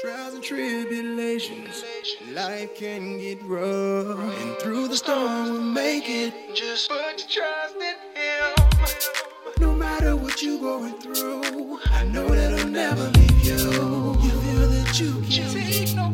[0.00, 1.84] Trials and tribulations,
[2.30, 4.16] life can get rough.
[4.40, 6.54] And through the storm, we'll make it.
[6.54, 8.54] Just put your trust in Him.
[9.58, 13.56] No matter what you're going through, I know that I'll never leave you.
[13.56, 16.10] You feel that you can't take no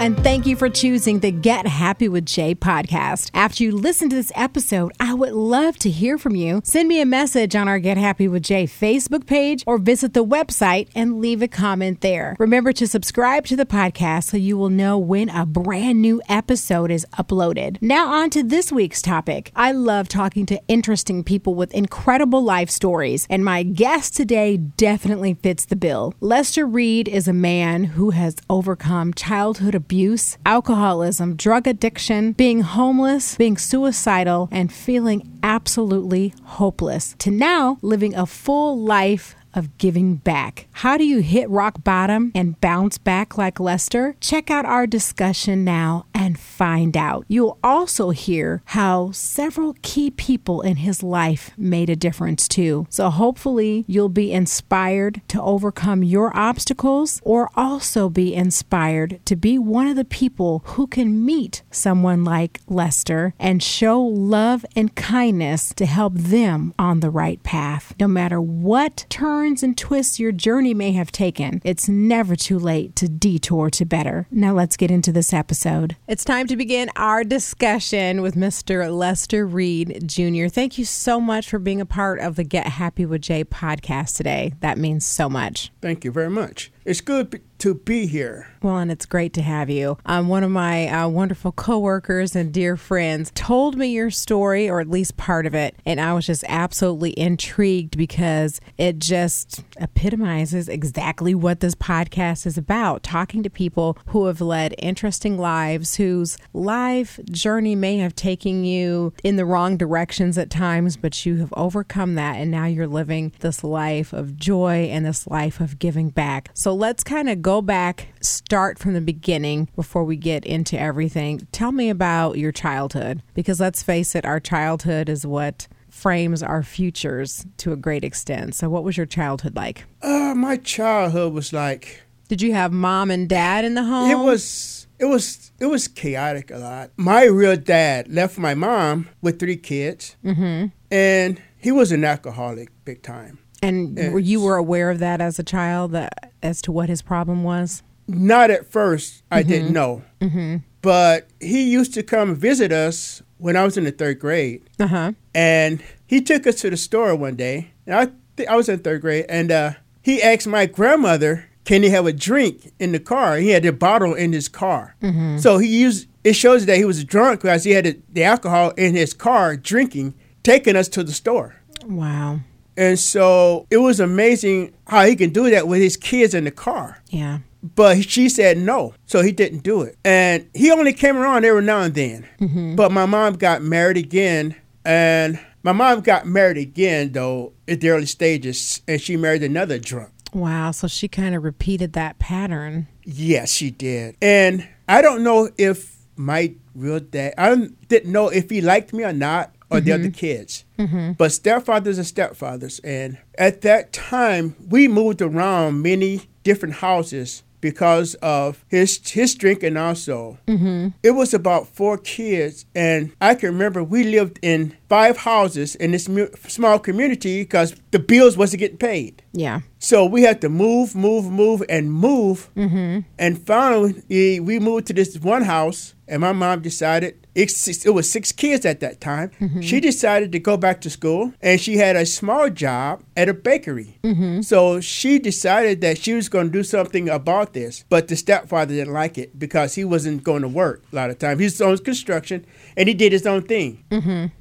[0.00, 3.30] and thank you for choosing the Get Happy with Jay podcast.
[3.34, 6.62] After you listen to this episode, I would love to hear from you.
[6.64, 10.24] Send me a message on our Get Happy with Jay Facebook page or visit the
[10.24, 12.34] website and leave a comment there.
[12.38, 16.90] Remember to subscribe to the podcast so you will know when a brand new episode
[16.90, 17.76] is uploaded.
[17.82, 19.52] Now, on to this week's topic.
[19.54, 25.34] I love talking to interesting people with incredible life stories, and my guest today definitely
[25.34, 26.14] fits the bill.
[26.20, 33.36] Lester Reed is a man who has overcome childhood abuse, alcoholism, drug addiction, being homeless,
[33.36, 35.09] being suicidal, and feeling
[35.42, 40.66] absolutely hopeless, to now living a full life of giving back.
[40.72, 44.16] How do you hit rock bottom and bounce back like Lester?
[44.20, 47.24] Check out our discussion now and find out.
[47.28, 52.86] You'll also hear how several key people in his life made a difference too.
[52.90, 59.58] So hopefully you'll be inspired to overcome your obstacles or also be inspired to be
[59.58, 65.72] one of the people who can meet someone like Lester and show love and kindness
[65.74, 67.94] to help them on the right path.
[67.98, 69.06] No matter what
[69.40, 73.86] turns and twists your journey may have taken, it's never too late to detour to
[73.86, 74.26] better.
[74.30, 75.96] Now let's get into this episode.
[76.06, 78.94] It's time to begin our discussion with Mr.
[78.94, 80.48] Lester Reed Jr.
[80.48, 84.18] Thank you so much for being a part of the Get Happy with Jay podcast
[84.18, 84.52] today.
[84.60, 85.72] That means so much.
[85.80, 86.70] Thank you very much.
[86.90, 88.48] It's good to be here.
[88.62, 89.98] Well, and it's great to have you.
[90.06, 94.80] Um, one of my uh, wonderful coworkers and dear friends told me your story, or
[94.80, 100.68] at least part of it, and I was just absolutely intrigued because it just epitomizes
[100.68, 106.38] exactly what this podcast is about talking to people who have led interesting lives, whose
[106.52, 111.52] life journey may have taken you in the wrong directions at times, but you have
[111.56, 116.08] overcome that, and now you're living this life of joy and this life of giving
[116.08, 116.48] back.
[116.54, 121.46] So let's kind of go back, start from the beginning before we get into everything.
[121.52, 126.62] Tell me about your childhood, because let's face it, our childhood is what frames our
[126.62, 128.54] futures to a great extent.
[128.54, 129.84] So, what was your childhood like?
[130.02, 134.10] Uh, my childhood was like Did you have mom and dad in the home?
[134.10, 136.92] it was it was it was chaotic a lot.
[136.96, 140.68] My real dad left my mom with three kids, mm-hmm.
[140.90, 143.38] and he was an alcoholic big time.
[143.62, 147.02] And were you were aware of that as a child, that, as to what his
[147.02, 147.82] problem was?
[148.08, 150.56] Not at first, I didn't know, mm-hmm.
[150.82, 154.62] but he used to come visit us when I was in the third grade.
[154.78, 155.12] Uh huh.
[155.34, 157.70] and he took us to the store one day.
[157.86, 159.72] And I th- I was in third grade, and uh,
[160.02, 163.72] he asked my grandmother, "Can he have a drink in the car?" He had a
[163.72, 164.96] bottle in his car,
[165.38, 166.08] so he used.
[166.24, 169.56] It shows that he was drunk because he had the, the alcohol in his car,
[169.56, 171.56] drinking, taking us to the store.
[171.86, 172.40] Wow.
[172.76, 176.50] And so it was amazing how he can do that with his kids in the
[176.50, 177.02] car.
[177.08, 177.40] Yeah.
[177.62, 179.98] But she said no, so he didn't do it.
[180.04, 182.26] And he only came around every now and then.
[182.40, 182.76] Mm-hmm.
[182.76, 187.90] But my mom got married again, and my mom got married again though at the
[187.90, 190.10] early stages, and she married another drunk.
[190.32, 190.70] Wow.
[190.70, 192.86] So she kind of repeated that pattern.
[193.04, 194.16] Yes, she did.
[194.22, 199.04] And I don't know if my real dad, I didn't know if he liked me
[199.04, 200.12] or not, or the other mm-hmm.
[200.12, 200.64] kids.
[200.78, 201.12] Mm-hmm.
[201.12, 202.80] But stepfathers are stepfathers.
[202.82, 209.76] And at that time, we moved around many different houses because of his his drinking
[209.76, 210.38] also.
[210.46, 210.88] Mm-hmm.
[211.02, 215.92] It was about four kids, and I can remember we lived in five houses in
[215.92, 219.22] this mu- small community because the bills wasn't getting paid.
[219.32, 219.60] Yeah.
[219.78, 222.50] So we had to move, move, move, and move.
[222.56, 223.00] Mm-hmm.
[223.18, 228.10] And finally, we moved to this one house, and my mom decided it's, it was
[228.10, 229.30] six kids at that time.
[229.60, 233.34] She decided to go back to school, and she had a small job at a
[233.34, 233.98] bakery.
[234.42, 238.74] So she decided that she was going to do something about this, but the stepfather
[238.74, 241.38] didn't like it because he wasn't going to work a lot of time.
[241.38, 242.44] He was on construction,
[242.76, 243.84] and he did his own thing.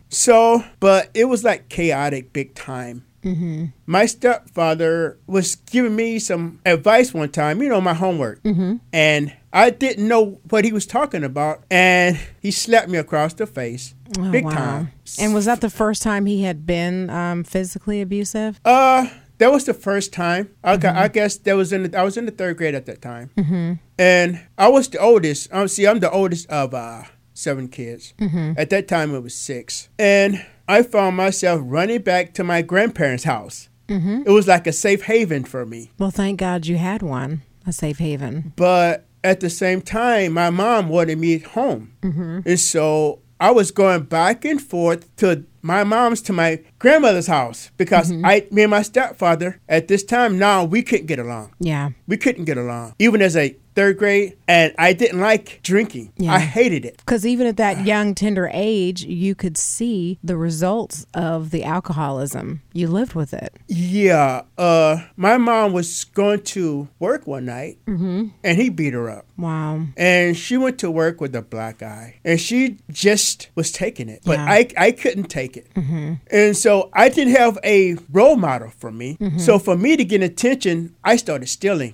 [0.09, 3.05] So, but it was like chaotic big time.
[3.23, 3.65] Mm-hmm.
[3.85, 8.41] My stepfather was giving me some advice one time, you know, my homework.
[8.43, 8.77] Mm-hmm.
[8.93, 11.63] And I didn't know what he was talking about.
[11.71, 13.95] And he slapped me across the face.
[14.17, 14.51] Oh, big wow.
[14.51, 14.91] time.
[15.19, 18.59] And was that the first time he had been um, physically abusive?
[18.63, 19.07] Uh,
[19.39, 20.49] that was the first time.
[20.63, 22.85] I, got, I guess that was in the, I was in the third grade at
[22.87, 23.73] that time, mm-hmm.
[23.97, 25.47] and I was the oldest.
[25.53, 27.03] Um, see, I'm the oldest of uh,
[27.33, 28.13] seven kids.
[28.19, 33.23] At that time, it was six, and I found myself running back to my grandparents'
[33.23, 33.69] house.
[33.87, 37.73] It was like a safe haven for me, Well, thank God you had one, a
[37.73, 38.53] safe haven.
[38.55, 42.39] but at the same time, my mom wanted me at home, mm-hmm.
[42.45, 47.71] and so I was going back and forth to my mom's to my grandmother's house
[47.77, 48.25] because mm-hmm.
[48.25, 51.53] I, me and my stepfather at this time now we couldn't get along.
[51.59, 51.89] Yeah.
[52.07, 56.11] We couldn't get along, even as a third grade, and I didn't like drinking.
[56.17, 56.33] Yeah.
[56.33, 56.97] I hated it.
[56.97, 62.61] Because even at that young, tender age, you could see the results of the alcoholism.
[62.73, 63.53] You lived with it.
[63.67, 68.27] Yeah, uh, my mom was going to work one night, mm-hmm.
[68.43, 69.25] and he beat her up.
[69.37, 69.85] Wow.
[69.95, 74.21] And she went to work with a black eye, and she just was taking it,
[74.25, 74.45] but Yeah.
[74.45, 76.15] I I couldn't take it, mm-hmm.
[76.29, 79.15] and so I didn't have a role model for me.
[79.21, 79.39] Mm-hmm.
[79.39, 81.93] So for me to get attention, I started stealing.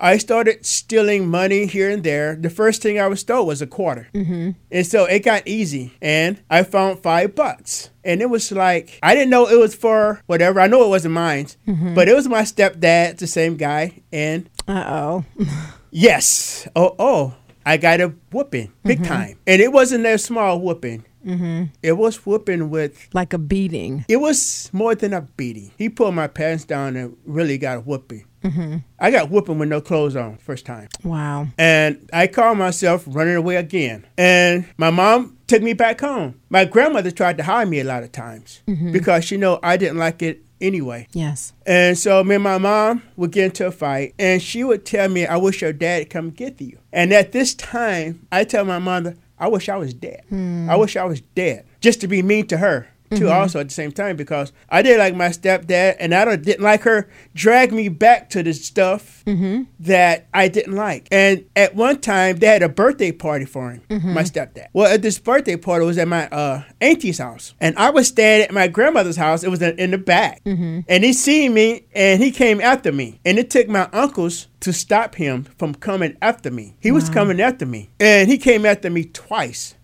[0.00, 2.36] I started stealing money here and there.
[2.36, 6.40] The first thing I was stole was a quarter, and so it got easy, and
[6.50, 7.90] I found five bucks.
[8.04, 10.60] And it was like I didn't know it was for whatever.
[10.60, 14.84] I know it wasn't mine, but it was my stepdad, the same guy, and Uh
[14.86, 15.24] oh.
[15.90, 16.68] Yes.
[16.76, 17.34] Oh, oh.
[17.64, 21.04] I got a whooping, big time, and it wasn't a small whooping.
[21.26, 21.64] Mm-hmm.
[21.82, 23.08] It was whooping with.
[23.12, 24.06] like a beating.
[24.08, 25.72] It was more than a beating.
[25.76, 28.24] He pulled my pants down and really got a whooping.
[28.44, 28.76] Mm-hmm.
[28.98, 31.48] I got whooping with no clothes on first time, Wow.
[31.58, 34.06] and I called myself running away again.
[34.16, 36.40] And my mom took me back home.
[36.50, 38.62] My grandmother tried to hire me a lot of times
[38.92, 41.06] because she know I didn't like it anyway.
[41.12, 41.52] Yes.
[41.66, 45.08] And so me and my mom would get into a fight, and she would tell
[45.08, 48.78] me, "I wish your dad come get you." And at this time, I tell my
[48.78, 50.22] mother, "I wish I was dead.
[50.68, 53.32] I wish I was dead." Just to be mean to her too, mm-hmm.
[53.32, 56.64] also at the same time, because I didn't like my stepdad, and I don't, didn't
[56.64, 59.64] like her drag me back to the stuff mm-hmm.
[59.80, 61.08] that I didn't like.
[61.10, 64.14] And at one time, they had a birthday party for him, mm-hmm.
[64.14, 64.68] my stepdad.
[64.72, 68.44] Well, at this birthday party was at my uh, auntie's house, and I was staying
[68.44, 69.44] at my grandmother's house.
[69.44, 73.38] It was in, the back, and he seen me, and he came after me, and
[73.38, 76.76] it took my uncles to stop him from coming after me.
[76.80, 79.74] He was coming after me, and he came after me twice.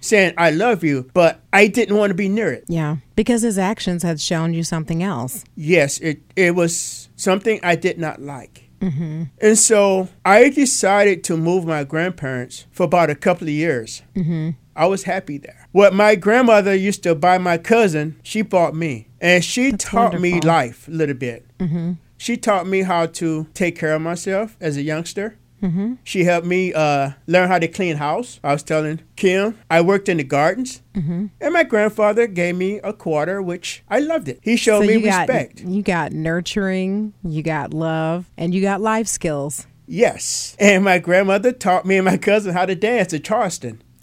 [0.00, 2.64] Saying I love you, but I didn't want to be near it.
[2.68, 2.96] Yeah.
[3.14, 5.44] Because his actions had shown you something else.
[5.54, 8.64] Yes, it it was something I did not like.
[8.80, 9.24] Mm-hmm.
[9.40, 14.02] And so I decided to move my grandparents for about a couple of years.
[14.14, 14.50] Mm-hmm.
[14.74, 15.68] I was happy there.
[15.72, 19.08] What my grandmother used to buy my cousin, she bought me.
[19.20, 21.46] And she That's taught me life a little bit.
[21.58, 21.92] Mm-hmm.
[22.18, 25.38] She taught me how to take care of myself as a youngster.
[25.62, 25.94] Mm-hmm.
[26.04, 28.40] She helped me uh, learn how to clean house.
[28.44, 30.82] I was telling Kim, I worked in the gardens.
[30.94, 31.26] Mm-hmm.
[31.40, 34.40] And my grandfather gave me a quarter, which I loved it.
[34.42, 35.60] He showed so me you got respect.
[35.60, 39.66] you got nurturing, you got love, and you got life skills.
[39.86, 40.56] Yes.
[40.58, 43.82] And my grandmother taught me and my cousin how to dance at Charleston.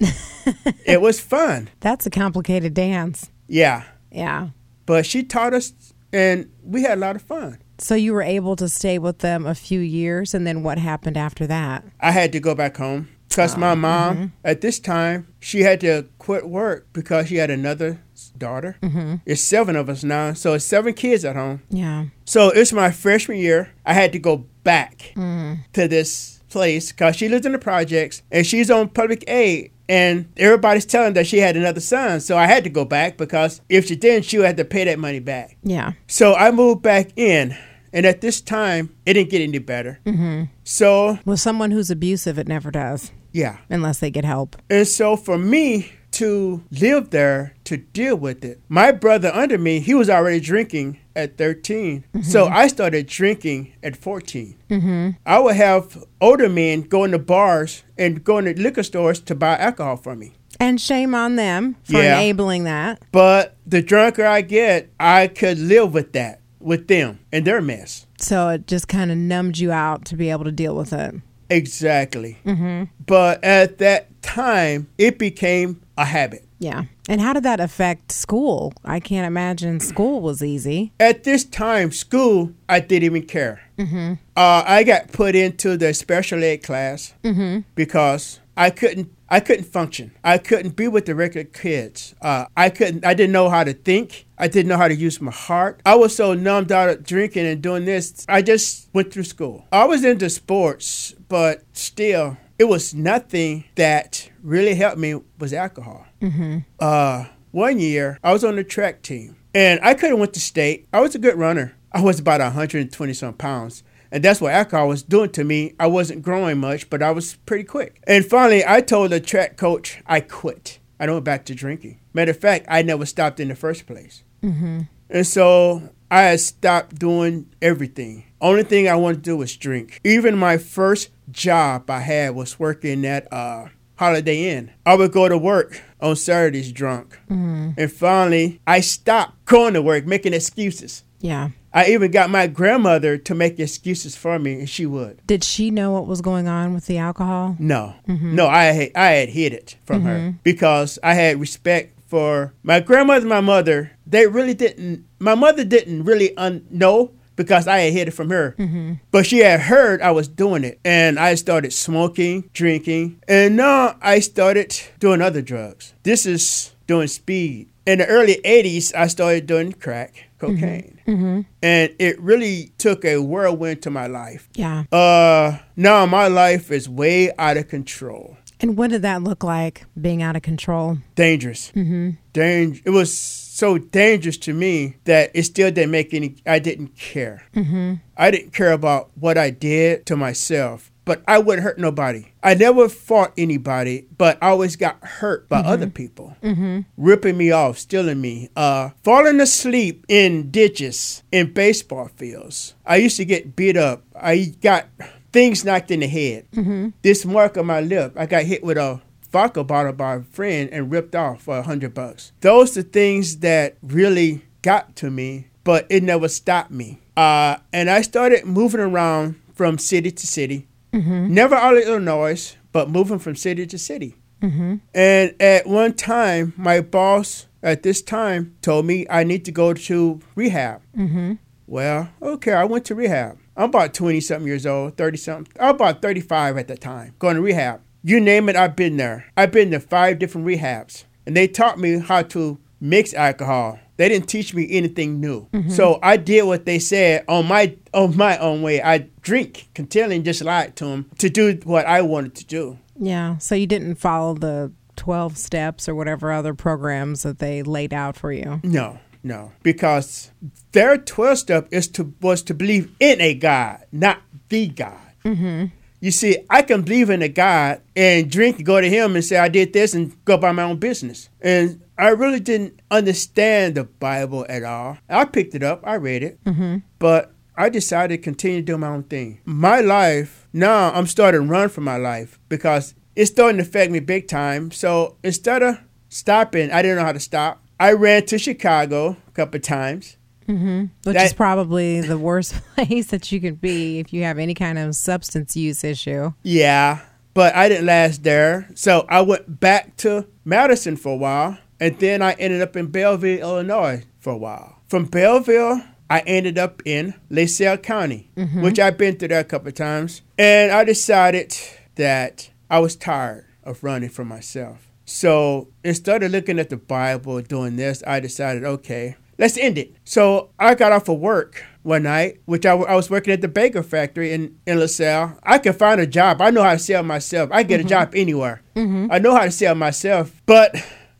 [0.86, 1.68] it was fun.
[1.80, 3.30] That's a complicated dance.
[3.46, 3.84] Yeah.
[4.10, 4.48] Yeah.
[4.86, 5.72] But she taught us,
[6.12, 7.58] and we had a lot of fun.
[7.78, 11.16] So you were able to stay with them a few years, and then what happened
[11.16, 11.84] after that?
[12.00, 16.06] I had to go back home because my mom, at this time, she had to
[16.18, 18.00] quit work because she had another
[18.38, 18.76] daughter.
[18.82, 19.16] Mm-hmm.
[19.26, 21.62] It's seven of us now, so it's seven kids at home.
[21.68, 22.06] Yeah.
[22.24, 23.72] So it's my freshman year.
[23.84, 28.46] I had to go back to this place because she lives in the projects and
[28.46, 29.72] she's on public aid.
[29.86, 32.20] And everybody's telling that she had another son.
[32.20, 34.84] So I had to go back because if she didn't, she would have to pay
[34.84, 35.58] that money back.
[35.62, 35.92] Yeah.
[36.06, 37.54] So I moved back in.
[37.94, 40.00] And at this time, it didn't get any better.
[40.04, 40.44] Mm-hmm.
[40.64, 43.58] So, With someone who's abusive, it never does yeah.
[43.70, 44.56] unless they get help.
[44.68, 49.80] And so for me to live there to deal with it, my brother under me,
[49.80, 52.04] he was already drinking at 13.
[52.22, 54.56] So I started drinking at 14.
[54.70, 55.10] Mm-hmm.
[55.24, 59.56] I would have older men go into bars and go into liquor stores to buy
[59.56, 60.34] alcohol from me.
[60.60, 62.16] And shame on them for Yeah.
[62.18, 63.02] enabling that.
[63.12, 68.06] But the drunker I get, I could live with that, with them and their mess.
[68.18, 71.14] So it just kind of numbed you out to be able to deal with it.
[71.50, 72.38] Exactly.
[72.44, 72.84] Mm-hmm.
[73.06, 76.44] But at that time, it became a habit.
[76.58, 76.84] Yeah.
[77.08, 78.72] And how did that affect school?
[78.84, 80.92] I can't imagine school was easy.
[80.98, 83.60] At this time, school, I didn't even care.
[83.78, 84.14] Mm-hmm.
[84.34, 87.60] Uh, I got put into the special ed class mm-hmm.
[87.74, 89.12] because I couldn't.
[89.34, 90.12] I couldn't function.
[90.22, 92.14] I couldn't be with the regular kids.
[92.22, 93.04] Uh, I couldn't.
[93.04, 94.26] I didn't know how to think.
[94.38, 95.80] I didn't know how to use my heart.
[95.84, 98.24] I was so numbed out of drinking and doing this.
[98.28, 99.66] I just went through school.
[99.72, 106.06] I was into sports, but still, it was nothing that really helped me was alcohol.
[106.22, 106.58] Mm-hmm.
[106.78, 110.40] Uh, one year, I was on the track team, and I could have went to
[110.40, 110.86] state.
[110.92, 111.74] I was a good runner.
[111.90, 113.82] I was about 120 some pounds.
[114.10, 115.74] And that's what alcohol was doing to me.
[115.78, 118.02] I wasn't growing much, but I was pretty quick.
[118.06, 120.78] And finally, I told the track coach I quit.
[121.00, 122.00] I went back to drinking.
[122.12, 124.22] Matter of fact, I never stopped in the first place.
[124.42, 124.82] Mm-hmm.
[125.10, 128.24] And so I had stopped doing everything.
[128.40, 130.00] Only thing I wanted to do was drink.
[130.04, 134.70] Even my first job I had was working at uh, Holiday Inn.
[134.84, 137.18] I would go to work on Saturdays drunk.
[137.30, 137.70] Mm-hmm.
[137.78, 141.04] And finally, I stopped going to work, making excuses.
[141.20, 141.50] Yeah.
[141.74, 145.20] I even got my grandmother to make excuses for me, and she would.
[145.26, 147.56] Did she know what was going on with the alcohol?
[147.58, 148.36] No, mm-hmm.
[148.36, 150.06] no, I had, I had hid it from mm-hmm.
[150.06, 153.90] her because I had respect for my grandmother and my mother.
[154.06, 155.04] They really didn't.
[155.18, 158.54] My mother didn't really un- know because I had hid it from her.
[158.56, 158.94] Mm-hmm.
[159.10, 163.96] But she had heard I was doing it, and I started smoking, drinking, and now
[164.00, 165.94] I started doing other drugs.
[166.04, 167.68] This is doing speed.
[167.86, 171.00] In the early 80s, I started doing crack cocaine.
[171.06, 171.12] Mm-hmm.
[171.12, 171.40] mm-hmm.
[171.62, 174.48] And it really took a whirlwind to my life.
[174.54, 174.84] Yeah.
[174.90, 178.36] Uh now my life is way out of control.
[178.60, 180.98] And what did that look like being out of control?
[181.14, 181.72] Dangerous.
[181.72, 182.10] Mm-hmm.
[182.32, 186.96] Dang- it was so dangerous to me that it still didn't make any I didn't
[186.96, 187.42] care.
[187.54, 187.94] Mm-hmm.
[188.16, 192.26] I didn't care about what I did to myself but I wouldn't hurt nobody.
[192.42, 195.68] I never fought anybody, but I always got hurt by mm-hmm.
[195.68, 196.80] other people, mm-hmm.
[196.96, 202.74] ripping me off, stealing me, uh, falling asleep in ditches, in baseball fields.
[202.86, 204.04] I used to get beat up.
[204.14, 204.86] I got
[205.32, 206.46] things knocked in the head.
[206.52, 206.90] Mm-hmm.
[207.02, 210.70] This mark on my lip, I got hit with a vodka bottle by a friend
[210.72, 212.32] and ripped off for a hundred bucks.
[212.40, 217.00] Those are things that really got to me, but it never stopped me.
[217.16, 221.34] Uh, and I started moving around from city to city Mm-hmm.
[221.34, 224.16] Never out of Illinois, but moving from city to city.
[224.40, 224.76] Mm-hmm.
[224.94, 229.74] And at one time, my boss at this time told me I need to go
[229.74, 230.82] to rehab.
[230.96, 231.34] Mm-hmm.
[231.66, 233.38] Well, okay, I went to rehab.
[233.56, 235.52] I'm about 20 something years old, 30 something.
[235.58, 237.80] I'm about 35 at the time, going to rehab.
[238.02, 239.26] You name it, I've been there.
[239.36, 241.04] I've been to five different rehabs.
[241.26, 245.46] And they taught me how to mix alcohol, they didn't teach me anything new.
[245.52, 245.70] Mm-hmm.
[245.70, 248.82] So I did what they said on my on my own way.
[248.82, 252.78] I drink continually just lied to them to do what I wanted to do.
[252.98, 253.38] Yeah.
[253.38, 258.16] So you didn't follow the 12 steps or whatever other programs that they laid out
[258.16, 258.60] for you?
[258.62, 258.98] No.
[259.26, 260.30] No, because
[260.72, 264.20] their 12 step is to was to believe in a God, not
[264.50, 265.00] the God.
[265.24, 265.66] Mm-hmm.
[266.00, 269.24] You see, I can believe in a God and drink and go to Him and
[269.24, 271.30] say I did this and go by my own business.
[271.40, 274.98] And I really didn't understand the Bible at all.
[275.08, 276.78] I picked it up, I read it, mm-hmm.
[276.98, 279.40] but I decided to continue doing my own thing.
[279.44, 283.92] My life, now I'm starting to run for my life because it's starting to affect
[283.92, 284.72] me big time.
[284.72, 287.62] So instead of stopping, I didn't know how to stop.
[287.78, 290.16] I ran to Chicago a couple times.
[290.48, 290.80] Mm-hmm.
[291.04, 294.54] Which that, is probably the worst place that you could be if you have any
[294.54, 296.32] kind of substance use issue.
[296.42, 297.00] Yeah,
[297.34, 298.68] but I didn't last there.
[298.74, 302.86] So I went back to Madison for a while and then I ended up in
[302.86, 304.78] Belleville, Illinois for a while.
[304.88, 308.62] From Belleville, I ended up in LaSalle County, mm-hmm.
[308.62, 310.22] which I've been through there a couple of times.
[310.38, 311.54] And I decided
[311.96, 314.90] that I was tired of running for myself.
[315.04, 319.94] So instead of looking at the Bible doing this, I decided, okay, let's end it.
[320.04, 323.48] So I got off of work one night, which I, I was working at the
[323.48, 325.38] Baker factory in, in LaSalle.
[325.42, 326.40] I could find a job.
[326.40, 327.50] I know how to sell myself.
[327.52, 327.88] I get mm-hmm.
[327.88, 328.62] a job anywhere.
[328.74, 329.08] Mm-hmm.
[329.10, 330.40] I know how to sell myself.
[330.46, 330.76] But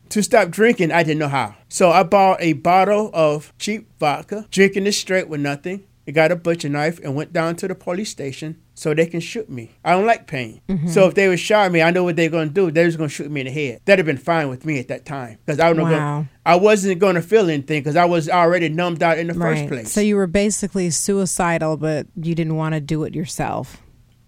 [0.09, 1.55] to stop drinking, I didn't know how.
[1.69, 5.85] So I bought a bottle of cheap vodka, drinking it straight with nothing.
[6.07, 9.19] I got a butcher knife and went down to the police station so they can
[9.19, 9.71] shoot me.
[9.83, 10.61] I don't like pain.
[10.69, 10.89] Mm-hmm.
[10.89, 12.69] So if they would shot me, I know what they're going to do.
[12.69, 13.81] They're just going to shoot me in the head.
[13.85, 16.27] That'd have been fine with me at that time because I, wow.
[16.45, 19.57] I wasn't going to feel anything because I was already numbed out in the right.
[19.57, 19.91] first place.
[19.91, 23.81] So you were basically suicidal, but you didn't want to do it yourself.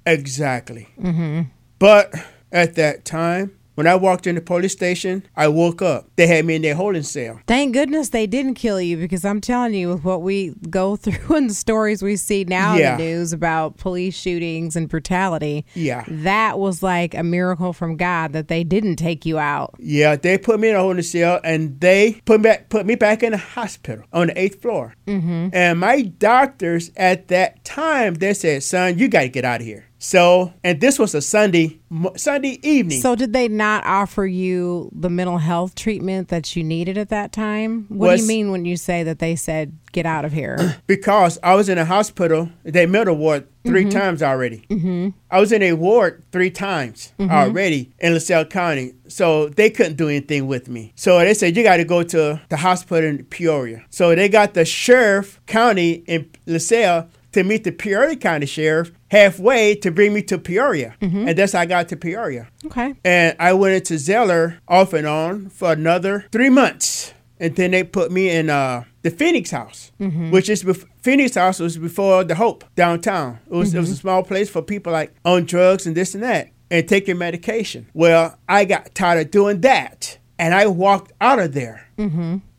[0.08, 0.88] Exactly.
[1.00, 1.42] Mm-hmm.
[1.78, 2.16] But
[2.52, 6.10] at that time, when I walked in the police station, I woke up.
[6.16, 7.40] They had me in their holding cell.
[7.46, 11.36] Thank goodness they didn't kill you because I'm telling you, with what we go through
[11.36, 12.94] and the stories we see now yeah.
[12.94, 17.98] in the news about police shootings and brutality, yeah, that was like a miracle from
[17.98, 19.76] God that they didn't take you out.
[19.78, 22.96] Yeah, they put me in a holding cell and they put me back, put me
[22.96, 24.96] back in the hospital on the eighth floor.
[25.06, 25.50] Mm-hmm.
[25.54, 29.68] And my doctors at that time they said, "Son, you got to get out of
[29.68, 31.80] here." So, and this was a Sunday
[32.16, 33.02] Sunday evening.
[33.02, 37.32] So, did they not offer you the mental health treatment that you needed at that
[37.32, 37.86] time?
[37.90, 40.78] What do you mean when you say that they said, get out of here?
[40.88, 43.90] because I was in a hospital, they mental ward 3 Mm-hmm.
[43.90, 44.66] times already.
[44.70, 45.10] Mm-hmm.
[45.32, 47.32] I was in a ward three times Mm-hmm.
[47.32, 50.94] already in LaSalle County, so they couldn't do anything with me.
[50.96, 53.84] So they said you got to go to the hospital in Peoria.
[53.90, 59.76] So they got the sheriff county in LaSalle to meet the Peoria County sheriff halfway
[59.76, 61.28] to bring me to Peoria, Mm-hmm.
[61.30, 62.48] and that's how I got to Peoria.
[62.66, 62.96] okay.
[63.06, 67.14] And I went into Zeller off and on for another three months.
[67.40, 71.60] And then they put me in uh, the Phoenix House, which is bef- Phoenix House
[71.60, 73.38] was before the Hope downtown.
[73.46, 76.24] It was, it was a small place for people like on drugs and this and
[76.24, 77.86] that and taking medication.
[77.94, 81.88] Well, I got tired of doing that, and I walked out of there.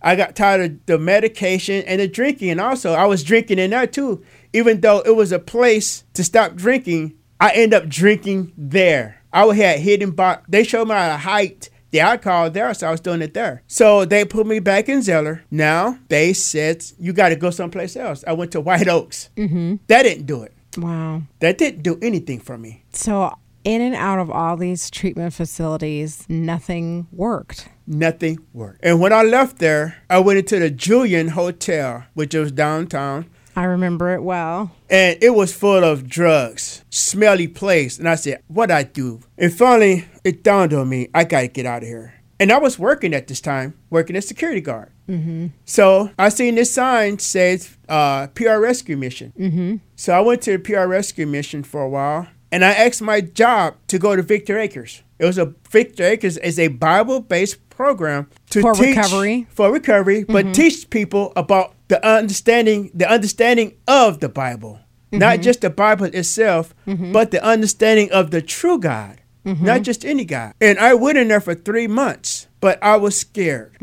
[0.01, 3.71] I got tired of the medication and the drinking, and also I was drinking in
[3.71, 4.25] there too.
[4.53, 9.23] Even though it was a place to stop drinking, I end up drinking there.
[9.33, 10.43] I had hidden bar.
[10.49, 13.63] They showed me how to the alcohol there, so I was doing it there.
[13.67, 15.43] So they put me back in Zeller.
[15.51, 18.25] Now they said you got to go someplace else.
[18.27, 19.31] I went to White Oaks.
[19.37, 19.77] Mm-hmm.
[19.87, 20.55] That didn't do it.
[20.77, 21.23] Wow.
[21.41, 22.85] That didn't do anything for me.
[22.93, 27.69] So, in and out of all these treatment facilities, nothing worked.
[27.87, 28.81] Nothing worked.
[28.83, 33.29] And when I left there, I went into the Julian Hotel, which was downtown.
[33.59, 34.71] I remember it well.
[34.89, 37.99] and it was full of drugs, smelly place.
[37.99, 41.67] And I said, "What I do?" And finally, it dawned on me, I gotta get
[41.67, 42.15] out of here.
[42.41, 44.91] And I was working at this time, working as security guard.
[45.09, 45.47] Mm-hmm.
[45.65, 49.33] So I seen this sign says uh, PR Rescue Mission.
[49.37, 49.77] Mm-hmm.
[49.97, 53.21] So I went to the PR Rescue Mission for a while, and I asked my
[53.23, 55.03] job to go to Victor Acres.
[55.19, 59.47] It was a Victor Acres is a Bible-based program to For teach recovery.
[59.51, 64.81] for recovery, but teach people about the understanding the understanding of the Bible,
[65.11, 65.43] not mm-hmm.
[65.43, 67.13] just the Bible itself, mm-hmm.
[67.13, 69.65] but the understanding of the true God, mm-hmm.
[69.65, 70.55] not just any God.
[70.61, 73.77] And I went in there for three months, but I was scared,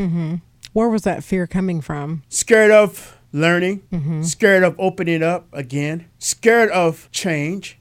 [0.74, 2.24] Where was that fear coming from?
[2.30, 3.84] scared of learning,
[4.24, 7.80] scared of opening up again, scared of change.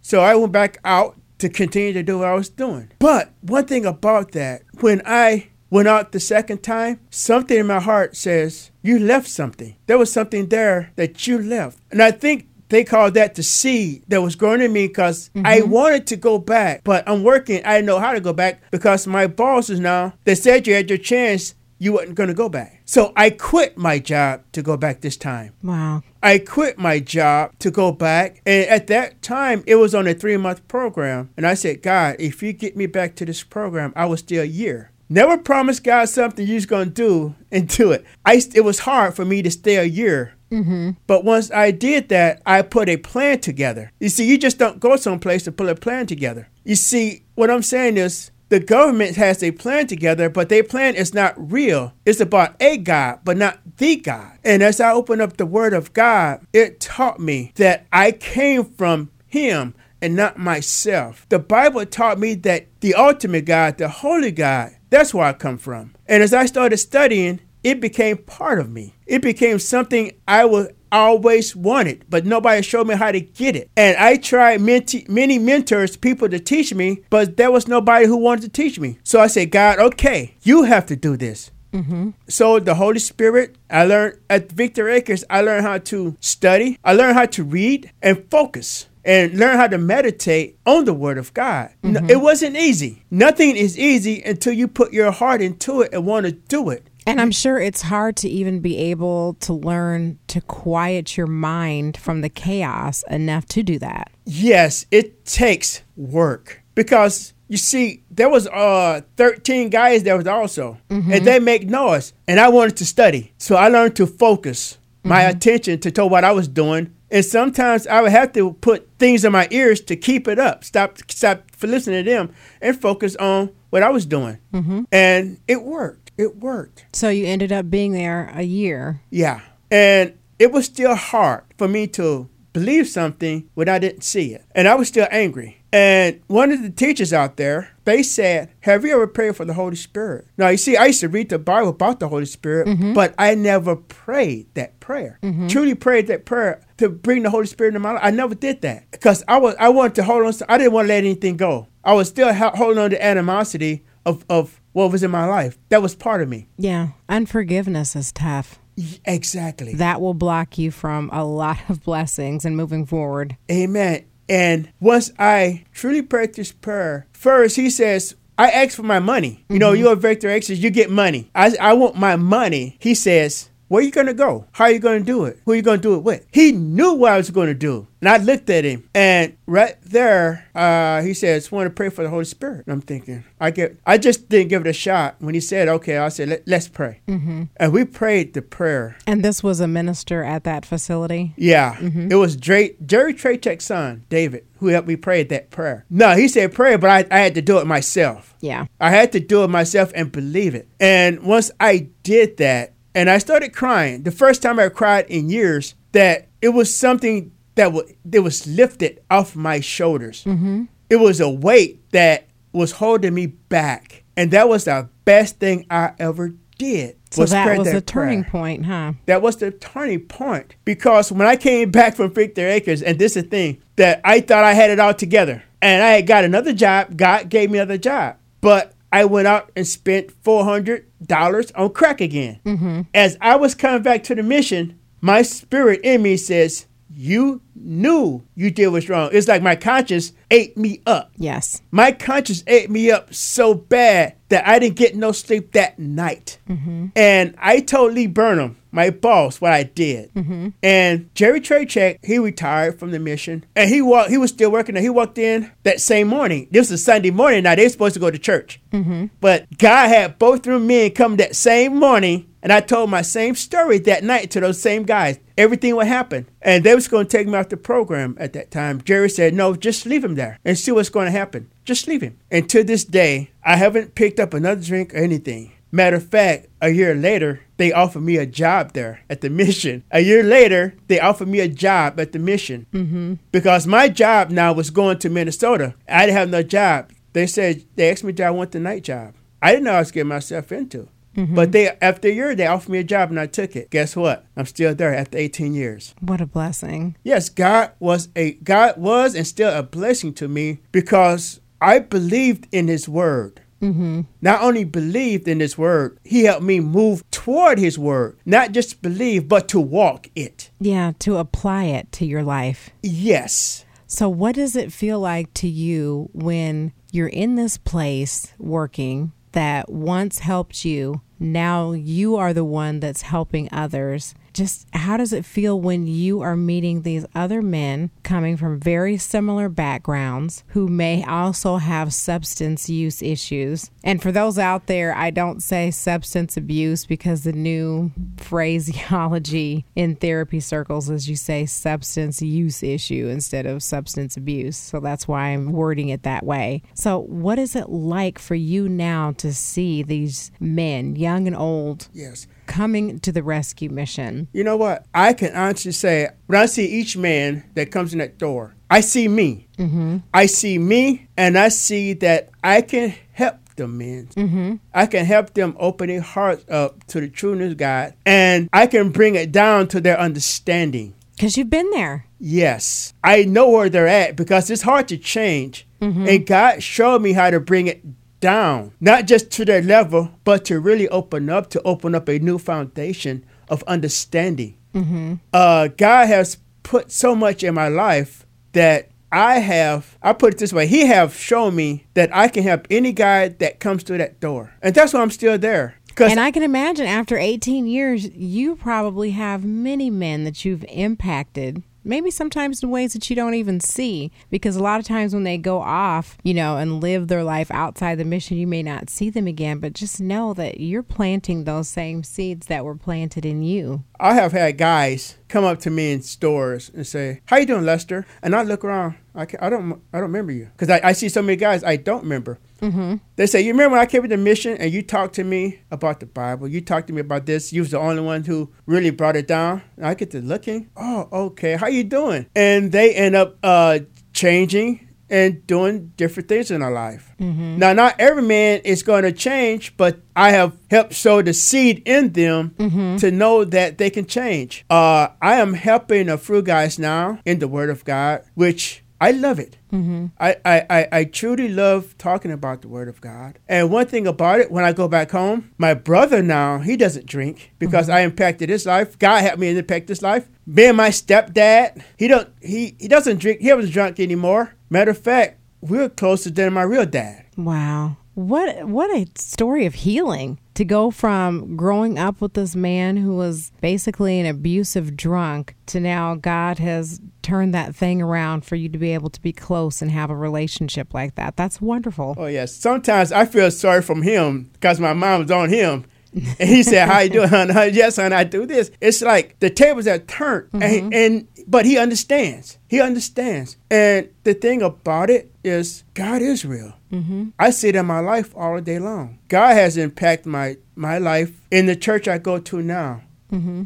[0.00, 2.90] So I went back out to continue to do what I was doing.
[2.98, 7.80] But one thing about that, when I went out the second time, something in my
[7.80, 9.76] heart says, You left something.
[9.86, 11.78] There was something there that you left.
[11.90, 15.60] And I think they called that the seed that was growing in me because I
[15.60, 15.70] mm-hmm.
[15.70, 17.62] wanted to go back, but I'm working.
[17.64, 20.88] I didn't know how to go back because my bosses now, they said you had
[20.88, 22.80] your chance, you weren't going to go back.
[22.86, 25.52] So I quit my job to go back this time.
[25.62, 26.02] Wow.
[26.22, 28.40] I quit my job to go back.
[28.46, 31.30] And at that time, it was on a three month program.
[31.36, 34.38] And I said, God, if you get me back to this program, I will stay
[34.38, 34.90] a year.
[35.08, 38.04] Never promise God something you're going to do and do it.
[38.24, 40.34] I, it was hard for me to stay a year.
[40.50, 40.90] Mm-hmm.
[41.06, 43.92] But once I did that, I put a plan together.
[44.00, 46.48] You see, you just don't go someplace to put a plan together.
[46.64, 50.94] You see, what I'm saying is, the government has a plan together, but their plan
[50.94, 51.94] is not real.
[52.04, 54.38] It's about a God, but not the God.
[54.44, 58.64] And as I opened up the Word of God, it taught me that I came
[58.64, 61.26] from Him and not myself.
[61.28, 65.58] The Bible taught me that the ultimate God, the Holy God, that's where I come
[65.58, 65.94] from.
[66.06, 68.94] And as I started studying, it became part of me.
[69.06, 73.70] It became something I was always wanted, but nobody showed me how to get it.
[73.76, 78.16] And I tried many, many mentors, people to teach me, but there was nobody who
[78.16, 78.98] wanted to teach me.
[79.02, 81.50] So I said, God, okay, you have to do this.
[81.72, 82.10] Mm-hmm.
[82.28, 86.94] So the Holy Spirit, I learned at Victor Acres, I learned how to study, I
[86.94, 88.86] learned how to read and focus.
[89.06, 91.70] And learn how to meditate on the Word of God.
[91.82, 92.10] No, mm-hmm.
[92.10, 93.04] it wasn't easy.
[93.10, 96.88] Nothing is easy until you put your heart into it and want to do it.
[97.06, 101.96] And I'm sure it's hard to even be able to learn to quiet your mind
[101.96, 104.10] from the chaos enough to do that.
[104.24, 110.78] Yes, it takes work because you see, there was uh 13 guys there was also,
[110.90, 111.12] mm-hmm.
[111.12, 115.20] and they make noise, and I wanted to study, so I learned to focus my
[115.20, 115.36] mm-hmm.
[115.36, 116.92] attention to, to what I was doing.
[117.10, 120.64] And sometimes I would have to put things in my ears to keep it up,
[120.64, 124.38] stop, stop for listening to them, and focus on what I was doing.
[124.52, 124.84] Mm-hmm.
[124.90, 126.10] And it worked.
[126.18, 126.86] It worked.
[126.92, 129.02] So you ended up being there a year.
[129.10, 129.40] Yeah.
[129.70, 134.42] And it was still hard for me to believe something when I didn't see it.
[134.54, 135.62] And I was still angry.
[135.72, 139.52] And one of the teachers out there, they said, Have you ever prayed for the
[139.52, 140.26] Holy Spirit?
[140.38, 142.94] Now, you see, I used to read the Bible about the Holy Spirit, mm-hmm.
[142.94, 145.18] but I never prayed that prayer.
[145.22, 145.48] Mm-hmm.
[145.48, 148.00] Truly prayed that prayer to bring the Holy Spirit into my life.
[148.02, 150.32] I never did that because I was I wanted to hold on.
[150.32, 151.68] To, I didn't want to let anything go.
[151.84, 155.58] I was still holding on to animosity of, of what was in my life.
[155.68, 156.48] That was part of me.
[156.56, 156.88] Yeah.
[157.08, 158.58] Unforgiveness is tough.
[159.04, 159.74] Exactly.
[159.74, 163.36] That will block you from a lot of blessings and moving forward.
[163.50, 164.04] Amen.
[164.28, 166.02] And once I truly
[166.34, 169.44] this prayer, first he says, I asked for my money.
[169.48, 171.30] You know, you're a Victor Acres, you get money.
[171.34, 172.76] I, I want my money.
[172.80, 174.46] He says, where you going to go?
[174.52, 175.40] How are you going to do it?
[175.44, 176.26] Who are you going to do it with?
[176.30, 177.88] He knew what I was going to do.
[178.00, 182.04] And I looked at him, and right there, uh, he says, "Want to pray for
[182.04, 185.16] the Holy Spirit?" And I'm thinking, I get, I just didn't give it a shot.
[185.18, 187.44] When he said, "Okay," I said, Let, us pray," mm-hmm.
[187.56, 188.96] and we prayed the prayer.
[189.08, 191.32] And this was a minister at that facility.
[191.36, 192.12] Yeah, mm-hmm.
[192.12, 195.86] it was Dre, Jerry Trachek's son, David, who helped me pray that prayer.
[195.90, 198.34] No, he said pray, but I, I had to do it myself.
[198.40, 200.68] Yeah, I had to do it myself and believe it.
[200.78, 204.02] And once I did that, and I started crying.
[204.02, 208.46] The first time I cried in years that it was something that was that was
[208.46, 210.24] lifted off my shoulders.
[210.24, 210.64] Mm-hmm.
[210.88, 215.66] It was a weight that was holding me back, and that was the best thing
[215.70, 216.96] I ever did.
[217.10, 218.94] So was that was the turning point, huh?
[219.04, 223.16] That was the turning point because when I came back from Victor Acres, and this
[223.16, 226.24] is the thing that I thought I had it all together, and I had got
[226.24, 226.96] another job.
[226.96, 231.70] God gave me another job, but I went out and spent four hundred dollars on
[231.70, 232.40] crack again.
[232.44, 232.82] Mm-hmm.
[232.94, 238.22] As I was coming back to the mission, my spirit in me says, "You knew
[238.34, 241.10] you did what's wrong." It's like my conscience ate me up.
[241.16, 245.78] Yes, my conscience ate me up so bad that I didn't get no sleep that
[245.78, 246.38] night.
[246.48, 246.86] Mm-hmm.
[246.96, 250.12] And I told Lee Burnham, my boss, what I did.
[250.14, 250.48] Mm-hmm.
[250.62, 254.10] And Jerry Trachek, he retired from the mission, and he walked.
[254.10, 254.74] He was still working.
[254.74, 254.82] there.
[254.82, 256.48] he walked in that same morning.
[256.50, 257.44] This was a Sunday morning.
[257.44, 259.06] Now they're supposed to go to church, mm-hmm.
[259.20, 262.32] but God had both of them men come that same morning.
[262.42, 265.18] And I told my same story that night to those same guys.
[265.36, 266.28] Everything would happen.
[266.40, 268.80] And they was going to take me the program at that time.
[268.82, 271.50] Jerry said, no, just leave him there and see what's going to happen.
[271.64, 272.18] Just leave him.
[272.30, 275.52] And to this day, I haven't picked up another drink or anything.
[275.72, 279.82] Matter of fact, a year later, they offered me a job there at the mission.
[279.90, 283.14] A year later, they offered me a job at the mission mm-hmm.
[283.32, 285.74] because my job now was going to Minnesota.
[285.88, 286.92] I didn't have no job.
[287.12, 289.14] They said they asked me if I want the night job.
[289.42, 290.88] I didn't know I was getting myself into.
[291.16, 291.34] Mm-hmm.
[291.34, 293.70] But they after a year they offered me a job and I took it.
[293.70, 294.26] Guess what?
[294.36, 295.94] I'm still there after 18 years.
[296.00, 296.96] What a blessing.
[297.02, 302.48] Yes, God was a God was and still a blessing to me because I believed
[302.52, 303.40] in His word.
[303.62, 304.02] Mm-hmm.
[304.20, 308.18] Not only believed in His word, He helped me move toward His word.
[308.26, 310.50] Not just believe, but to walk it.
[310.60, 312.70] Yeah, to apply it to your life.
[312.82, 313.64] Yes.
[313.86, 319.70] So, what does it feel like to you when you're in this place working that
[319.70, 321.00] once helped you?
[321.18, 326.20] Now you are the one that's helping others just how does it feel when you
[326.20, 332.68] are meeting these other men coming from very similar backgrounds who may also have substance
[332.68, 333.70] use issues?
[333.82, 339.96] And for those out there, I don't say substance abuse because the new phraseology in
[339.96, 344.58] therapy circles is you say substance use issue instead of substance abuse.
[344.58, 346.62] So that's why I'm wording it that way.
[346.74, 351.88] So, what is it like for you now to see these men, young and old?
[351.94, 354.28] Yes coming to the rescue mission?
[354.32, 354.86] You know what?
[354.94, 358.80] I can honestly say when I see each man that comes in that door, I
[358.80, 359.48] see me.
[359.58, 359.98] Mm-hmm.
[360.12, 364.08] I see me, and I see that I can help the men.
[364.14, 364.54] Mm-hmm.
[364.74, 368.66] I can help them open their hearts up to the trueness of God, and I
[368.66, 370.94] can bring it down to their understanding.
[371.16, 372.06] Because you've been there.
[372.18, 372.92] Yes.
[373.02, 375.66] I know where they're at because it's hard to change.
[375.80, 376.08] Mm-hmm.
[376.08, 377.82] And God showed me how to bring it
[378.20, 382.18] down, not just to their level, but to really open up, to open up a
[382.18, 384.56] new foundation of understanding.
[384.74, 385.14] Mm-hmm.
[385.32, 390.38] Uh, God has put so much in my life that I have, I put it
[390.38, 393.98] this way, He have shown me that I can help any guy that comes through
[393.98, 394.54] that door.
[394.60, 395.76] And that's why I'm still there.
[395.98, 401.62] And I can imagine after 18 years, you probably have many men that you've impacted
[401.86, 405.24] maybe sometimes in ways that you don't even see because a lot of times when
[405.24, 408.90] they go off, you know, and live their life outside the mission, you may not
[408.90, 413.24] see them again, but just know that you're planting those same seeds that were planted
[413.24, 413.84] in you.
[413.98, 417.64] I have had guys come up to me in stores and say, "How you doing,
[417.64, 418.96] Lester?" And I look around.
[419.16, 421.64] I, can, I don't I don't remember you because I, I see so many guys
[421.64, 422.38] I don't remember.
[422.60, 422.96] Mm-hmm.
[423.16, 425.60] They say, "You remember when I came to the mission and you talked to me
[425.70, 426.48] about the Bible?
[426.48, 427.52] You talked to me about this.
[427.52, 430.70] You was the only one who really brought it down." And I get to looking.
[430.76, 431.56] Oh, okay.
[431.56, 432.26] How you doing?
[432.36, 433.80] And they end up uh,
[434.12, 437.12] changing and doing different things in our life.
[437.20, 437.58] Mm-hmm.
[437.58, 441.82] Now, not every man is going to change, but I have helped sow the seed
[441.86, 442.96] in them mm-hmm.
[442.96, 444.64] to know that they can change.
[444.68, 449.10] Uh, I am helping a few guys now in the Word of God, which I
[449.10, 449.58] love it.
[449.72, 450.06] Mm-hmm.
[450.18, 453.38] I, I, I, I truly love talking about the Word of God.
[453.48, 457.06] And one thing about it, when I go back home, my brother now, he doesn't
[457.06, 457.96] drink because mm-hmm.
[457.96, 458.98] I impacted his life.
[458.98, 460.28] God helped me impact his life.
[460.52, 463.40] Being my stepdad, he don't he, he doesn't drink.
[463.40, 464.54] He hasn't drunk anymore.
[464.70, 467.26] Matter of fact, we're closer than my real dad.
[467.36, 467.96] Wow.
[468.16, 473.14] What what a story of healing to go from growing up with this man who
[473.14, 478.70] was basically an abusive drunk to now God has turned that thing around for you
[478.70, 481.36] to be able to be close and have a relationship like that.
[481.36, 482.14] That's wonderful.
[482.16, 482.56] Oh yes.
[482.56, 485.84] Sometimes I feel sorry from him because my mom was on him.
[486.14, 487.50] and he said, "How you doing, hon?
[487.74, 490.62] yes, hon, I do this." It's like the tables are turned, mm-hmm.
[490.62, 492.56] and, and but he understands.
[492.68, 493.58] He understands.
[493.70, 496.72] And the thing about it is, God is real.
[496.92, 497.30] Mm-hmm.
[497.38, 499.18] I see it in my life all day long.
[499.28, 503.02] God has impacted my my life in the church I go to now.
[503.32, 503.64] Mm-hmm.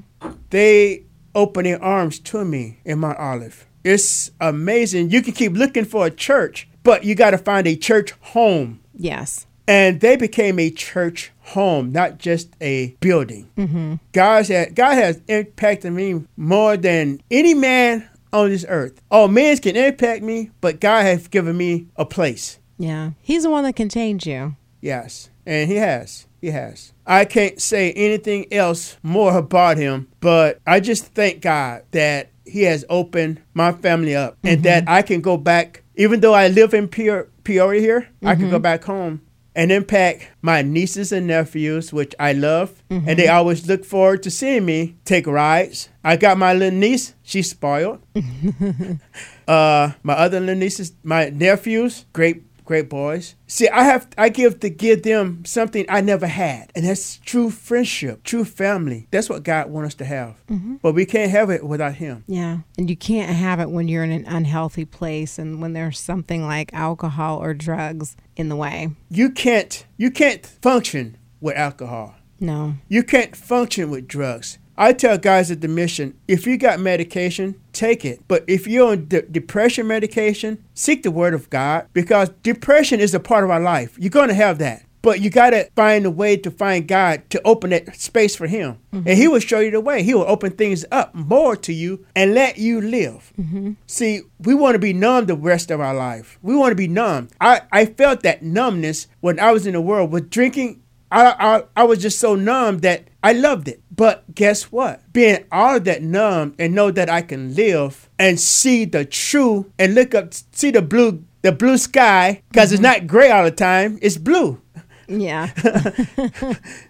[0.50, 1.04] They
[1.34, 3.66] open their arms to me in Mount Olive.
[3.84, 5.10] It's amazing.
[5.10, 8.80] You can keep looking for a church, but you got to find a church home.
[8.94, 9.46] Yes.
[9.66, 13.48] And they became a church home, not just a building.
[13.56, 13.94] Mm-hmm.
[14.12, 19.00] God, has, God has impacted me more than any man on this earth.
[19.10, 22.58] All men can impact me, but God has given me a place.
[22.80, 23.10] Yeah.
[23.20, 24.56] He's the one that can change you.
[24.80, 25.28] Yes.
[25.44, 26.26] And He has.
[26.40, 26.92] He has.
[27.06, 32.62] I can't say anything else more about Him, but I just thank God that He
[32.62, 34.48] has opened my family up mm-hmm.
[34.48, 38.28] and that I can go back, even though I live in Peoria here, mm-hmm.
[38.28, 38.62] I can go mm-hmm.
[38.62, 39.20] back home
[39.54, 42.82] and impact my nieces and nephews, which I love.
[42.88, 43.08] Mm-hmm.
[43.08, 45.88] And they always look forward to seeing me take rides.
[46.04, 48.00] I got my little niece, she's spoiled.
[49.48, 53.34] uh, my other little nieces, my nephews, great great boys.
[53.48, 57.50] See, I have I give to give them something I never had, and that's true
[57.50, 59.08] friendship, true family.
[59.10, 60.40] That's what God wants us to have.
[60.46, 60.76] Mm-hmm.
[60.76, 62.22] But we can't have it without Him.
[62.28, 65.98] Yeah, and you can't have it when you're in an unhealthy place and when there's
[65.98, 68.90] something like alcohol or drugs in the way.
[69.10, 72.14] You can't you can't function with alcohol.
[72.38, 72.74] No.
[72.86, 74.58] You can't function with drugs.
[74.80, 78.22] I tell guys at the mission, if you got medication, take it.
[78.28, 83.14] But if you're on de- depression medication, seek the word of God because depression is
[83.14, 83.94] a part of our life.
[83.98, 84.86] You're going to have that.
[85.02, 88.46] But you got to find a way to find God to open that space for
[88.46, 88.78] Him.
[88.94, 89.08] Mm-hmm.
[89.08, 90.02] And He will show you the way.
[90.02, 93.34] He will open things up more to you and let you live.
[93.38, 93.72] Mm-hmm.
[93.86, 96.38] See, we want to be numb the rest of our life.
[96.40, 97.28] We want to be numb.
[97.38, 100.82] I, I felt that numbness when I was in the world with drinking.
[101.10, 103.82] I, I, I was just so numb that I loved it.
[103.94, 105.12] But guess what?
[105.12, 109.94] Being all that numb and know that I can live and see the true and
[109.94, 112.74] look up, see the blue, the blue sky, because mm-hmm.
[112.74, 113.98] it's not gray all the time.
[114.00, 114.60] It's blue.
[115.08, 115.50] Yeah.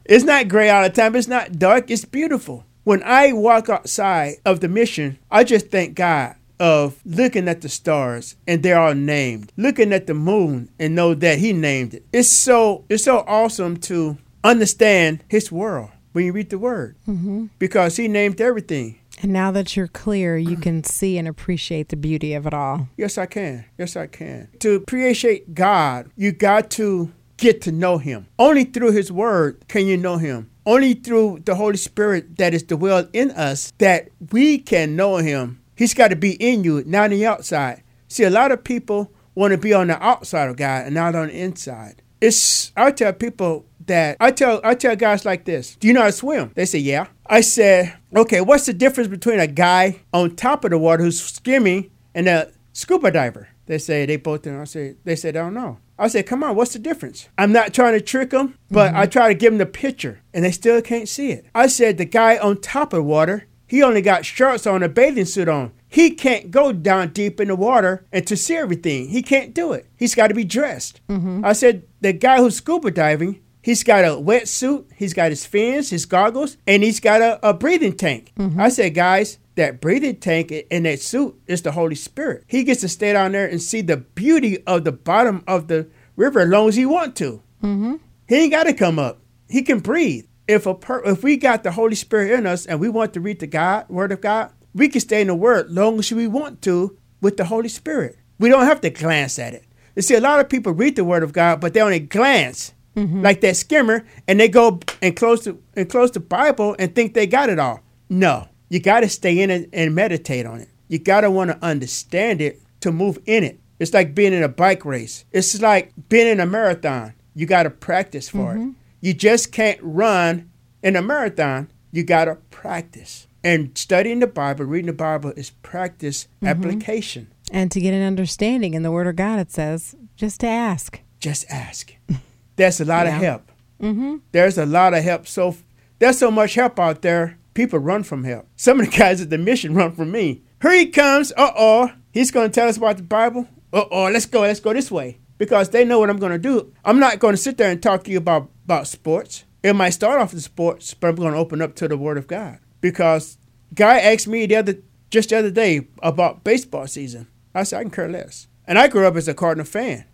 [0.05, 1.17] it's not gray all the time.
[1.17, 1.91] It's not dark.
[1.91, 2.65] It's beautiful.
[2.85, 7.69] When I walk outside of the mission, I just thank God of looking at the
[7.69, 9.53] stars and they're all named.
[9.57, 12.05] Looking at the moon and know that He named it.
[12.13, 17.47] It's so it's so awesome to understand His world when you read the word mm-hmm.
[17.59, 18.99] because he named everything.
[19.23, 22.89] And now that you're clear, you can see and appreciate the beauty of it all.
[22.97, 23.67] Yes, I can.
[23.77, 24.49] Yes, I can.
[24.61, 28.27] To appreciate God, you got to get to know him.
[28.39, 30.51] Only through his word can you know him.
[30.67, 35.60] Only through the Holy Spirit that is dwelled in us that we can know him.
[35.81, 37.83] He's got to be in you, not on the outside.
[38.07, 41.15] See, a lot of people want to be on the outside of God and not
[41.15, 42.03] on the inside.
[42.21, 46.03] It's I tell people that I tell I tell guys like this, do you know
[46.03, 46.53] how to swim?
[46.55, 47.07] They say, yeah.
[47.25, 51.19] I said, okay, what's the difference between a guy on top of the water who's
[51.19, 53.49] skimming and a scuba diver?
[53.65, 54.61] They say they both know.
[54.61, 55.79] I say they said I don't know.
[55.99, 57.29] I said, come on, what's the difference?
[57.39, 59.01] I'm not trying to trick them, but mm-hmm.
[59.01, 61.47] I try to give them the picture, and they still can't see it.
[61.55, 64.89] I said the guy on top of the water, he only got shorts on, a
[64.89, 65.71] bathing suit on.
[65.89, 69.09] He can't go down deep in the water and to see everything.
[69.09, 69.87] He can't do it.
[69.97, 71.01] He's got to be dressed.
[71.09, 71.45] Mm-hmm.
[71.45, 75.91] I said the guy who's scuba diving, He's got a wetsuit, he's got his fins,
[75.91, 78.33] his goggles, and he's got a, a breathing tank.
[78.37, 78.61] Mm-hmm.
[78.61, 82.43] I said, guys, that breathing tank and that suit is the Holy Spirit.
[82.49, 85.89] He gets to stay down there and see the beauty of the bottom of the
[86.17, 87.43] river as long as he want to.
[87.63, 87.97] Mm-hmm.
[88.27, 89.21] He ain't got to come up.
[89.49, 90.25] He can breathe.
[90.51, 93.21] If a per- if we got the Holy Spirit in us and we want to
[93.21, 96.11] read the God Word of God, we can stay in the Word as long as
[96.11, 98.19] we want to with the Holy Spirit.
[98.41, 99.65] We don't have to glance at it.
[99.95, 102.73] You see, a lot of people read the Word of God, but they only glance
[102.97, 103.23] mm-hmm.
[103.23, 107.15] like that skimmer, and they go and close the and close the Bible and think
[107.15, 107.81] they got it all.
[108.09, 110.69] No, you got to stay in it and meditate on it.
[110.89, 113.61] You got to want to understand it to move in it.
[113.79, 115.25] It's like being in a bike race.
[115.31, 117.15] It's like being in a marathon.
[117.35, 118.71] You got to practice for mm-hmm.
[118.71, 118.75] it.
[119.01, 120.51] You just can't run
[120.83, 121.71] in a marathon.
[121.93, 123.27] You got to practice.
[123.43, 126.47] And studying the Bible, reading the Bible is practice mm-hmm.
[126.49, 127.33] application.
[127.51, 131.01] And to get an understanding in the Word of God, it says just to ask.
[131.19, 131.95] Just ask.
[132.57, 133.17] There's a lot Yeah.
[133.17, 133.53] of help.
[133.83, 134.17] Mm-hmm.
[134.33, 135.27] There's a lot of help.
[135.27, 135.57] So
[135.99, 137.39] there's so much help out there.
[137.55, 138.47] People run from help.
[138.57, 140.43] Some of the guys at the mission run from me.
[140.61, 141.33] Here he comes.
[141.35, 141.93] Uh oh.
[142.13, 143.49] He's going to tell us about the Bible.
[143.73, 144.05] Uh oh.
[144.11, 144.43] Let's go.
[144.43, 146.71] Let's go this way because they know what I'm going to do.
[146.85, 149.45] I'm not going to sit there and talk to you about about sports.
[149.65, 152.17] It might start off with sports, but I'm going to open up to the Word
[152.17, 153.37] of God because
[153.75, 154.79] guy asked me the other
[155.11, 157.27] just the other day about baseball season.
[157.53, 158.47] I said I can care less.
[158.69, 160.05] And I grew up as a Cardinal fan.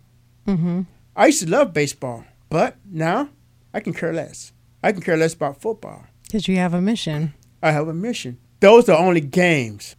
[0.47, 0.81] Mm-hmm.
[1.15, 3.29] I used to love baseball, but now
[3.75, 4.53] I can care less.
[4.81, 6.05] I can care less about football.
[6.23, 7.35] Because you have a mission.
[7.61, 8.39] I have a mission.
[8.59, 9.95] Those are only games.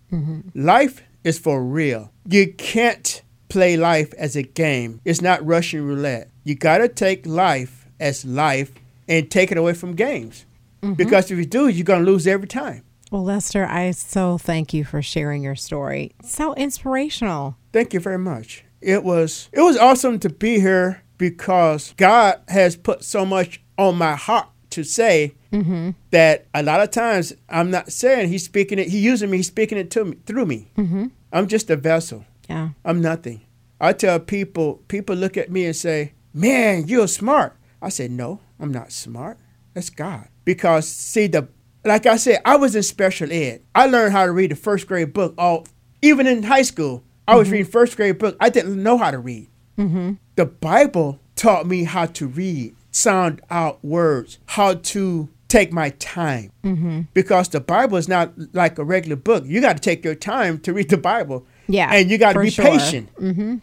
[0.54, 2.10] Life is for real.
[2.28, 5.00] You can't play life as a game.
[5.04, 6.30] It's not Russian roulette.
[6.42, 8.72] You got to take life as life
[9.08, 10.44] and take it away from games.
[10.82, 10.94] Mm-hmm.
[10.94, 12.84] Because if you do, you're going to lose every time.
[13.10, 16.12] Well, Lester, I so thank you for sharing your story.
[16.22, 17.56] So inspirational.
[17.72, 18.64] Thank you very much.
[18.80, 23.96] It was it was awesome to be here because God has put so much on
[23.96, 25.90] my heart to say mm-hmm.
[26.10, 28.88] that a lot of times I'm not saying He's speaking it.
[28.88, 29.38] He using me.
[29.38, 30.70] He's speaking it to me through me.
[30.76, 31.06] Mm-hmm.
[31.32, 32.26] I'm just a vessel.
[32.48, 32.70] Yeah.
[32.84, 33.40] I'm nothing.
[33.80, 34.82] I tell people.
[34.88, 39.38] People look at me and say, "Man, you're smart." I said, "No, I'm not smart.
[39.74, 41.48] That's God." Because see the
[41.84, 43.62] like I said, I was in special ed.
[43.74, 45.34] I learned how to read the first grade book.
[45.38, 45.66] All
[46.02, 47.52] even in high school, I was mm-hmm.
[47.52, 48.36] reading first grade book.
[48.40, 49.48] I didn't know how to read.
[49.76, 50.14] Mm-hmm.
[50.36, 56.52] The Bible taught me how to read, sound out words, how to take my time.
[56.64, 57.02] Mm-hmm.
[57.14, 59.44] Because the Bible is not like a regular book.
[59.46, 61.46] You got to take your time to read the Bible.
[61.68, 62.64] Yeah, and you got to be sure.
[62.64, 63.10] patient.
[63.18, 63.62] And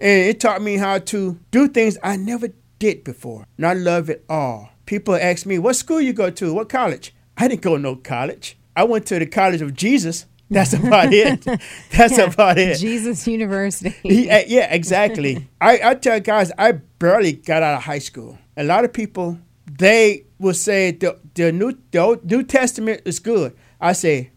[0.00, 2.48] it taught me how to do things I never
[2.82, 3.46] did before.
[3.56, 4.70] And I love it all.
[4.86, 6.52] People ask me, what school you go to?
[6.52, 7.14] What college?
[7.38, 8.56] I didn't go to no college.
[8.76, 10.26] I went to the College of Jesus.
[10.50, 11.44] That's about it.
[11.96, 12.24] That's Yeah.
[12.32, 12.78] about it.
[12.78, 13.94] Jesus University.
[14.02, 15.48] Yeah, eh, yeah, exactly.
[15.60, 18.36] I, I tell guys, I barely got out of high school.
[18.56, 19.38] A lot of people,
[19.70, 23.54] they will say the, the New the Old, New Testament is good.
[23.80, 24.32] I say,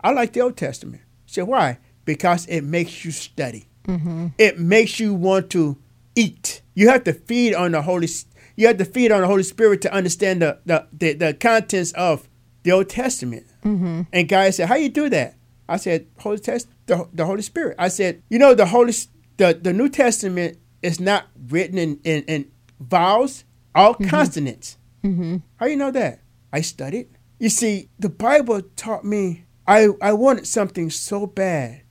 [0.00, 1.02] I like the Old Testament.
[1.26, 1.78] Say why?
[2.06, 3.66] Because it makes you study.
[3.86, 4.28] Mm-hmm.
[4.38, 5.76] It makes you want to
[6.16, 6.62] eat.
[6.74, 8.08] You have to feed on the Holy.
[8.56, 11.92] You have to feed on the Holy Spirit to understand the the, the, the contents
[11.92, 12.28] of
[12.64, 13.46] the Old Testament.
[13.64, 14.02] Mm-hmm.
[14.12, 15.36] And guys said, "How you do that?"
[15.68, 18.92] I said, "Holy Test, the, the Holy Spirit." I said, "You know, the Holy,
[19.36, 22.50] the the New Testament is not written in in, in
[22.80, 24.08] vowels, all mm-hmm.
[24.08, 24.78] consonants.
[25.04, 25.36] Mm-hmm.
[25.56, 26.20] How you know that?
[26.52, 27.08] I studied.
[27.38, 29.44] You see, the Bible taught me.
[29.66, 31.82] I I wanted something so bad.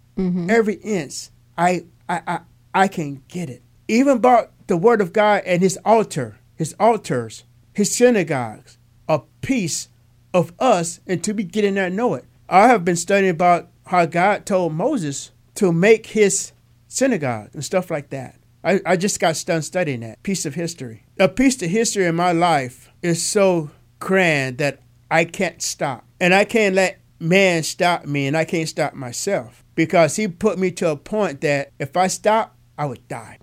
[0.49, 2.39] Every inch, I I I
[2.73, 3.63] I can get it.
[3.87, 7.43] Even about the Word of God and His altar, His altars,
[7.73, 9.89] His synagogues, a piece
[10.33, 12.25] of us, and to be getting there and know it.
[12.49, 16.51] I have been studying about how God told Moses to make His
[16.87, 18.39] synagogue and stuff like that.
[18.63, 21.03] I, I just got done studying that piece of history.
[21.19, 23.69] A piece of history in my life is so
[23.99, 26.05] grand that I can't stop.
[26.19, 30.57] And I can't let man stop me, and I can't stop myself because he put
[30.57, 33.37] me to a point that if I stop, I would die.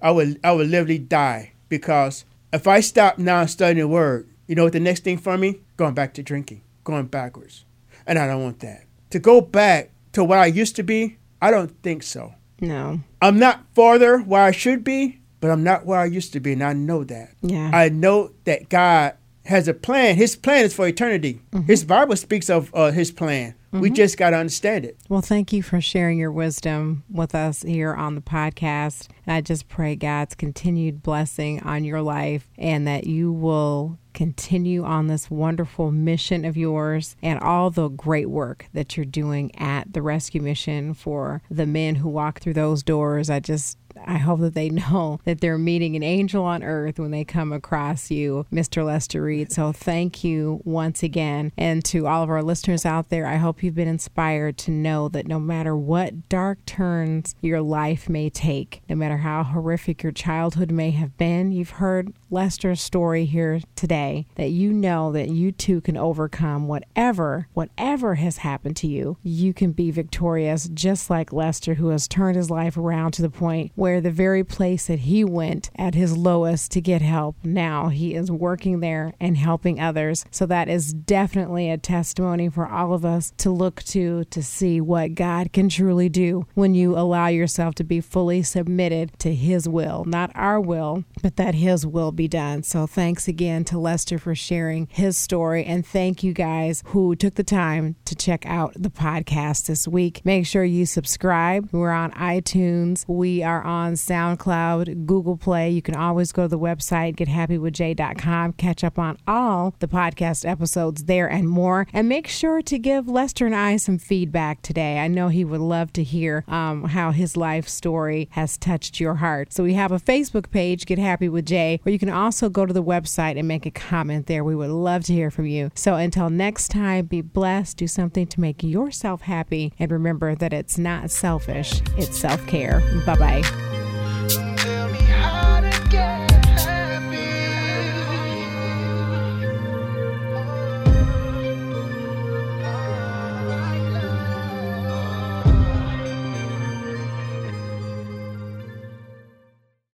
[0.00, 4.54] I would I would literally die because if I stop now studying the word, you
[4.54, 5.60] know what the next thing for me?
[5.76, 7.64] Going back to drinking, going backwards,
[8.06, 8.84] and I don't want that.
[9.10, 12.34] To go back to what I used to be, I don't think so.
[12.60, 13.00] no.
[13.22, 16.52] I'm not farther where I should be, but I'm not where I used to be,
[16.54, 17.34] and I know that.
[17.42, 17.70] Yeah.
[17.72, 20.16] I know that God has a plan.
[20.16, 21.42] His plan is for eternity.
[21.66, 23.54] His Bible speaks of uh, His plan.
[23.72, 23.94] We mm-hmm.
[23.94, 24.98] just got to understand it.
[25.08, 29.08] Well, thank you for sharing your wisdom with us here on the podcast.
[29.26, 34.84] And I just pray God's continued blessing on your life and that you will continue
[34.84, 39.92] on this wonderful mission of yours and all the great work that you're doing at
[39.92, 43.30] the rescue mission for the men who walk through those doors.
[43.30, 47.10] I just I hope that they know that they're meeting an angel on earth when
[47.10, 48.84] they come across you, Mr.
[48.84, 49.52] Lester Reed.
[49.52, 51.52] So thank you once again.
[51.56, 55.08] And to all of our listeners out there, I hope you've been inspired to know
[55.08, 60.12] that no matter what dark turns your life may take, no matter how horrific your
[60.12, 65.50] childhood may have been, you've heard Lester's story here today, that you know that you
[65.50, 69.16] too can overcome whatever, whatever has happened to you.
[69.22, 73.30] You can be victorious just like Lester, who has turned his life around to the
[73.30, 77.88] point where the very place that he went at his lowest to get help, now
[77.88, 80.24] he is working there and helping others.
[80.30, 84.80] So that is definitely a testimony for all of us to look to to see
[84.80, 89.68] what God can truly do when you allow yourself to be fully submitted to his
[89.68, 92.62] will, not our will, but that his will be be done.
[92.62, 95.64] So thanks again to Lester for sharing his story.
[95.64, 100.20] And thank you guys who took the time to check out the podcast this week.
[100.22, 101.70] Make sure you subscribe.
[101.72, 105.70] We're on iTunes, we are on SoundCloud, Google Play.
[105.70, 111.04] You can always go to the website, gethappywithj.com, catch up on all the podcast episodes
[111.04, 111.86] there and more.
[111.90, 114.98] And make sure to give Lester and I some feedback today.
[114.98, 119.14] I know he would love to hear um, how his life story has touched your
[119.14, 119.54] heart.
[119.54, 122.66] So we have a Facebook page, Get Happy with Jay, where you can also go
[122.66, 124.42] to the website and make a comment there.
[124.42, 125.70] We would love to hear from you.
[125.74, 130.52] So until next time, be blessed, do something to make yourself happy, and remember that
[130.52, 132.80] it's not selfish, it's self care.
[133.06, 133.79] Bye bye.